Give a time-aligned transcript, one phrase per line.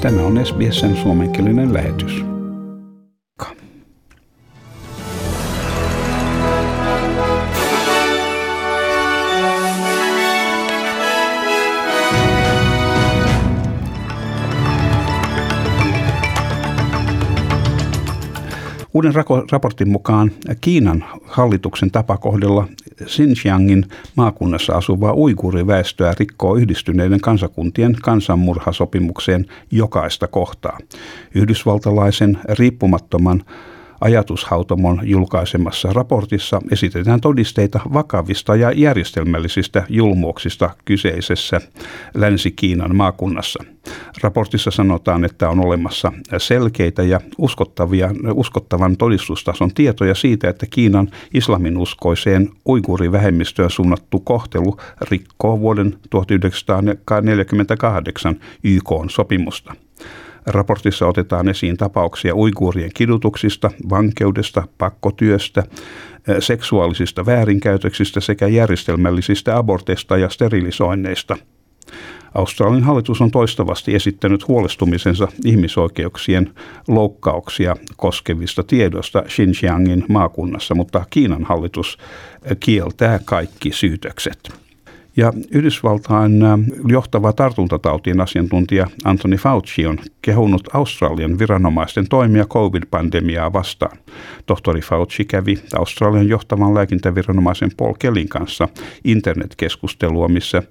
[0.00, 2.39] Tämä on SBSn suomenkielinen lähetys.
[18.94, 19.12] Uuden
[19.52, 20.30] raportin mukaan
[20.60, 22.68] Kiinan hallituksen tapa kohdella
[23.04, 23.84] Xinjiangin
[24.16, 30.78] maakunnassa asuvaa uiguuriväestöä rikkoo yhdistyneiden kansakuntien kansanmurhasopimukseen jokaista kohtaa.
[31.34, 33.42] Yhdysvaltalaisen riippumattoman
[34.00, 41.60] ajatushautomon julkaisemassa raportissa esitetään todisteita vakavista ja järjestelmällisistä julmuuksista kyseisessä
[42.14, 43.64] Länsi-Kiinan maakunnassa.
[44.22, 52.50] Raportissa sanotaan, että on olemassa selkeitä ja uskottavia, uskottavan todistustason tietoja siitä, että Kiinan islaminuskoiseen
[52.68, 54.76] uigurivähemmistöön suunnattu kohtelu
[55.10, 59.74] rikkoo vuoden 1948 YK-sopimusta.
[60.46, 65.62] Raportissa otetaan esiin tapauksia uiguurien kidutuksista, vankeudesta, pakkotyöstä,
[66.40, 71.36] seksuaalisista väärinkäytöksistä sekä järjestelmällisistä aborteista ja sterilisoinneista.
[72.34, 76.54] Australian hallitus on toistavasti esittänyt huolestumisensa ihmisoikeuksien
[76.88, 81.98] loukkauksia koskevista tiedoista Xinjiangin maakunnassa, mutta Kiinan hallitus
[82.60, 84.69] kieltää kaikki syytökset.
[85.20, 86.32] Ja Yhdysvaltain
[86.88, 93.98] johtava tartuntatautien asiantuntija Anthony Fauci on kehunut Australian viranomaisten toimia COVID-pandemiaa vastaan.
[94.46, 98.68] Tohtori Fauci kävi Australian johtavan lääkintäviranomaisen Paul Kellin kanssa
[99.04, 100.62] internetkeskustelua, missä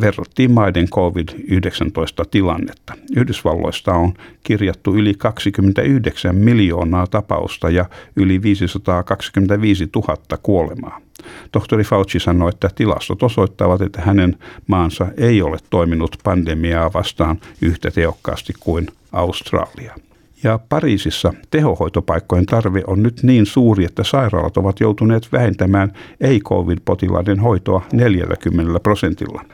[0.00, 2.94] verrattiin maiden COVID-19-tilannetta.
[3.16, 7.84] Yhdysvalloista on kirjattu yli 29 miljoonaa tapausta ja
[8.16, 11.03] yli 525 000 kuolemaa.
[11.52, 17.90] Tohtori Fauci sanoi, että tilastot osoittavat, että hänen maansa ei ole toiminut pandemiaa vastaan yhtä
[17.90, 19.94] tehokkaasti kuin Australia.
[20.42, 27.82] Ja Pariisissa tehohoitopaikkojen tarve on nyt niin suuri, että sairaalat ovat joutuneet vähentämään ei-covid-potilaiden hoitoa
[27.92, 29.44] 40 prosentilla.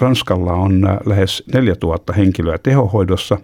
[0.00, 3.38] Ranskalla on lähes 4000 henkilöä tehohoidossa,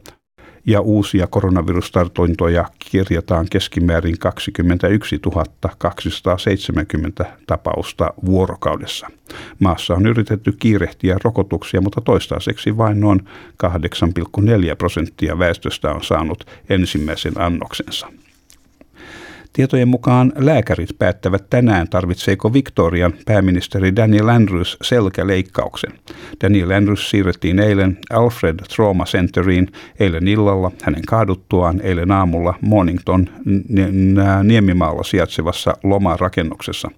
[0.67, 5.21] ja uusia koronavirustartuntoja kirjataan keskimäärin 21
[5.79, 9.11] 270 tapausta vuorokaudessa.
[9.59, 13.21] Maassa on yritetty kiirehtiä rokotuksia, mutta toistaiseksi vain noin
[13.67, 18.09] 8,4 prosenttia väestöstä on saanut ensimmäisen annoksensa.
[19.57, 25.93] Tietojen mukaan lääkärit päättävät tänään, tarvitseeko Victorian pääministeri Daniel Andrews selkäleikkauksen.
[26.43, 29.69] Daniel Andrews siirrettiin eilen Alfred Trauma Centeriin
[30.01, 33.29] eilen illalla hänen kaaduttuaan eilen aamulla Mornington
[34.43, 36.91] Niemimaalla sijaitsevassa lomarakennuksessa.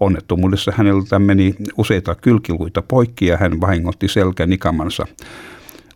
[0.00, 5.06] Onnettomuudessa häneltä meni useita kylkiluita poikki ja hän vahingotti selkänikamansa.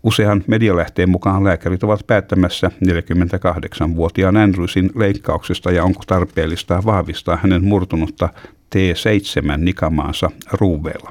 [0.02, 8.28] Usean medialähteen mukaan lääkärit ovat päättämässä 48-vuotiaan Andrewsin leikkauksesta ja onko tarpeellista vahvistaa hänen murtunutta
[8.76, 11.10] T7-nikamaansa ruuveella.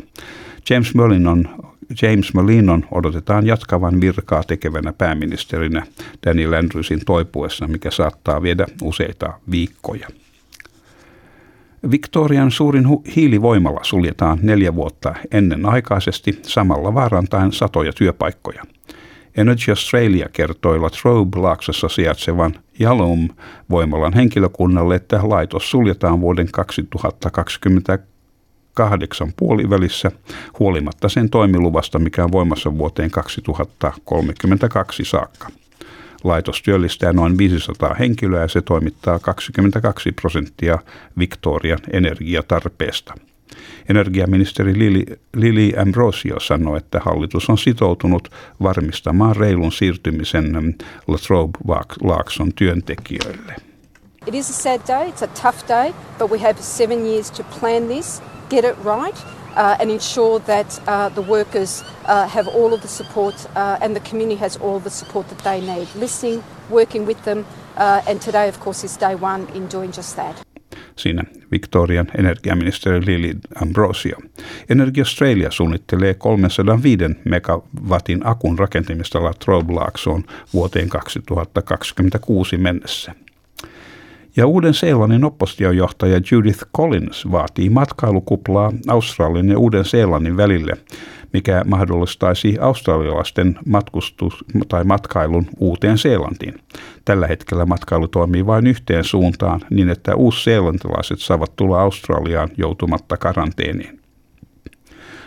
[0.70, 1.50] James Merlinon
[2.02, 5.86] James Malinon odotetaan jatkavan virkaa tekevänä pääministerinä
[6.26, 10.08] Daniel Andrewsin toipuessa, mikä saattaa viedä useita viikkoja.
[11.92, 18.64] Victorian suurin hu- hiilivoimala suljetaan neljä vuotta ennen aikaisesti samalla vaarantaen satoja työpaikkoja–
[19.38, 30.12] Energy Australia kertoi Latrobe-laaksossa sijaitsevan Jalum-voimalan henkilökunnalle, että laitos suljetaan vuoden 2028 puolivälissä
[30.60, 35.48] huolimatta sen toimiluvasta, mikä on voimassa vuoteen 2032 saakka.
[36.24, 40.80] Laitos työllistää noin 500 henkilöä ja se toimittaa 22 prosenttia
[41.20, 43.14] Victorian energiatarpeesta.
[43.90, 48.30] Energiaministeri Lili, Lili Ambrosio sanoi, että hallitus on sitoutunut
[48.64, 50.76] varmistamaan reilun siirtymisen
[51.08, 53.56] Latrobe-Laakson työntekijöille.
[54.28, 57.44] It is a sad day, it's a tough day, but we have seven years to
[57.60, 59.18] plan this, get it right,
[59.60, 63.96] uh, and ensure that uh, the workers uh, have all of the support uh, and
[63.96, 65.88] the community has all the support that they need.
[65.96, 67.46] Listening, working with them,
[67.76, 70.36] uh, and today, of course, is day one in doing just that
[70.96, 74.18] siinä Victorian energiaministeri Lili Ambrosio.
[74.70, 80.24] Energy Australia suunnittelee 305 megawatin akun rakentamista La Trobe-laaksoon
[80.54, 83.12] vuoteen 2026 mennessä.
[84.40, 90.74] Ja Uuden-Seelannin oppositiojohtaja Judith Collins vaatii matkailukuplaa Australian ja Uuden-Seelannin välille–
[91.34, 96.54] mikä mahdollistaisi australialaisten matkustus- tai matkailun uuteen Seelantiin.
[97.06, 104.00] Tällä hetkellä matkailu toimii vain yhteen suuntaan niin, että uusseelantilaiset saavat tulla Australiaan joutumatta karanteeniin.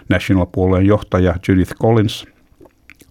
[0.08, 2.26] National-puolueen johtaja Judith Collins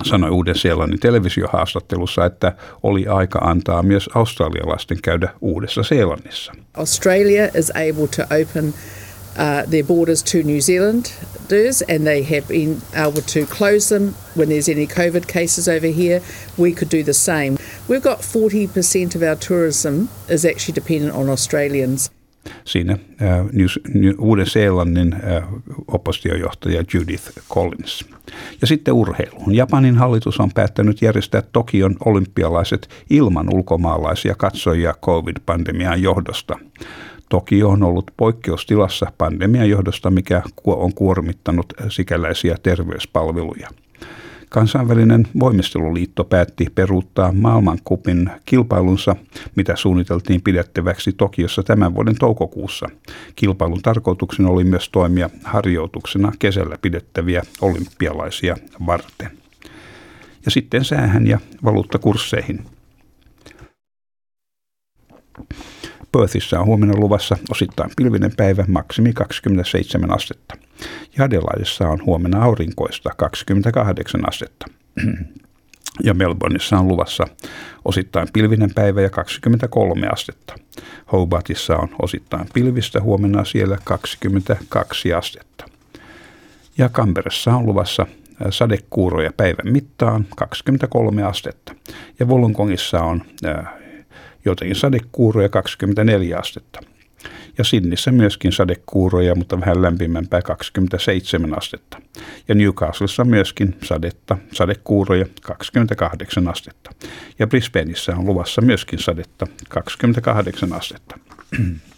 [0.05, 2.53] sanoi Uuden-Seelannin televisiohaastattelussa, että
[2.83, 6.53] oli aika antaa myös australialaisten käydä Uudessa-Seelannissa.
[6.77, 8.73] Australia is able to open
[9.37, 14.49] uh, their borders to New Zealanders and they have been able to close them when
[14.49, 16.21] there's any COVID cases over here.
[16.57, 17.57] We could do the same.
[17.87, 22.09] We've got 40% of our tourism is actually dependent on Australians.
[22.65, 23.45] Siinä äh,
[24.19, 25.43] Uuden-Seelannin äh,
[25.87, 28.05] oppositiojohtaja Judith Collins.
[28.61, 29.55] Ja sitten urheiluun.
[29.55, 36.59] Japanin hallitus on päättänyt järjestää Tokion olympialaiset ilman ulkomaalaisia katsojia COVID-pandemian johdosta.
[37.29, 43.69] Tokio on ollut poikkeustilassa pandemian johdosta, mikä on kuormittanut sikäläisiä terveyspalveluja.
[44.51, 49.15] Kansainvälinen voimisteluliitto päätti peruuttaa maailmankupin kilpailunsa,
[49.55, 52.87] mitä suunniteltiin pidettäväksi Tokiossa tämän vuoden toukokuussa.
[53.35, 59.31] Kilpailun tarkoituksena oli myös toimia harjoituksena kesällä pidettäviä olympialaisia varten.
[60.45, 62.65] Ja sitten säähän ja valuuttakursseihin.
[66.11, 70.60] Perthissä on huomenna luvassa osittain pilvinen päivä, maksimi 27 astetta.
[71.17, 74.65] Ja Adelaidessa on huomenna aurinkoista 28 astetta.
[76.03, 77.27] Ja Melbourneissa on luvassa
[77.85, 80.55] osittain pilvinen päivä ja 23 astetta.
[81.11, 85.65] Hobartissa on osittain pilvistä huomenna siellä 22 astetta.
[86.77, 88.05] Ja Canberrassa on luvassa
[88.49, 91.75] sadekuuroja päivän mittaan 23 astetta.
[92.19, 93.21] Ja Wollongongissa on
[94.45, 96.79] jotenkin sadekuuroja 24 astetta.
[97.57, 102.01] Ja Sinnissä myöskin sadekuuroja, mutta vähän lämpimämpää 27 astetta.
[102.47, 106.91] Ja Newcastlessa myöskin sadetta, sadekuuroja 28 astetta.
[107.39, 111.19] Ja Brisbaneissa on luvassa myöskin sadetta 28 astetta.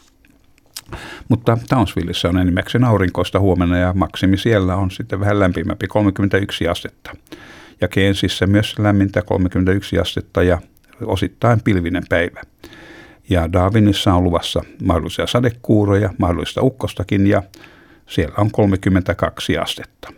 [1.29, 7.15] Mutta Townsvillessä on enimmäkseen aurinkoista huomenna ja maksimi siellä on sitten vähän lämpimämpi 31 astetta.
[7.81, 10.61] Ja Keensissä myös lämmintä 31 astetta ja
[11.05, 12.41] osittain pilvinen päivä.
[13.29, 17.43] Ja Darwinissa on luvassa mahdollisia sadekuuroja, mahdollista ukkostakin ja
[18.07, 20.13] siellä on 32 astetta.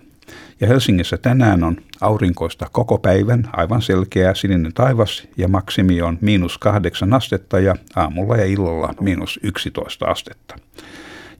[0.62, 6.58] Ja Helsingissä tänään on aurinkoista koko päivän, aivan selkeä sininen taivas ja maksimi on miinus
[6.58, 10.56] kahdeksan astetta ja aamulla ja illalla miinus 11 astetta.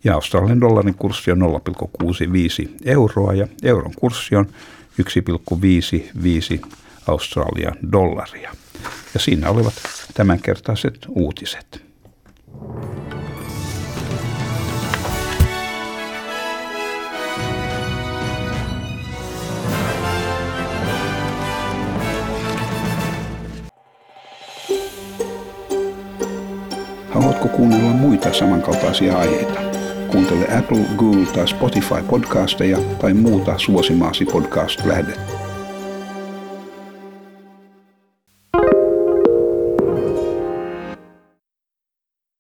[0.04, 4.46] Ja Australian dollarin kurssi on 0,65 euroa ja euron kurssi on
[5.02, 6.66] 1,55
[7.08, 8.52] Australian dollaria.
[9.14, 9.74] Ja siinä olivat
[10.14, 11.86] tämänkertaiset uutiset.
[27.10, 29.60] Haluatko kuunnella muita samankaltaisia aiheita?
[30.12, 35.45] Kuuntele Apple, Google tai Spotify podcasteja tai muuta suosimaasi podcast-lähdettä.